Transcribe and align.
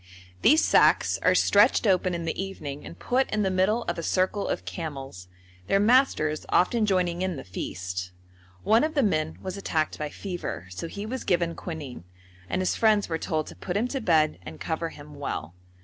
These 0.41 0.63
sacks 0.65 1.19
are 1.21 1.35
stretched 1.35 1.85
open 1.85 2.15
in 2.15 2.25
the 2.25 2.43
evening 2.43 2.87
and 2.87 2.97
put 2.97 3.29
in 3.29 3.43
the 3.43 3.51
middle 3.51 3.83
of 3.83 3.99
a 3.99 4.01
circle 4.01 4.47
of 4.47 4.65
camels, 4.65 5.27
their 5.67 5.79
masters 5.79 6.43
often 6.49 6.87
joining 6.87 7.21
in 7.21 7.35
the 7.35 7.43
feast. 7.43 8.11
One 8.63 8.83
of 8.83 8.95
the 8.95 9.03
men 9.03 9.37
was 9.43 9.57
attacked 9.57 9.99
by 9.99 10.09
fever, 10.09 10.65
so 10.71 10.87
he 10.87 11.05
was 11.05 11.23
given 11.23 11.53
quinine, 11.53 12.03
and 12.49 12.63
his 12.63 12.75
friends 12.75 13.09
were 13.09 13.19
told 13.19 13.45
to 13.45 13.55
put 13.55 13.77
him 13.77 13.87
to 13.89 14.01
bed 14.01 14.39
and 14.41 14.59
cover 14.59 14.89
him 14.89 15.19
well. 15.19 15.53